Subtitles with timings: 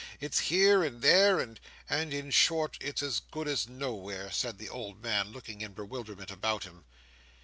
[0.19, 4.99] It's here and there, and—and, in short, it's as good as nowhere," said the old
[5.03, 6.85] man, looking in bewilderment about him.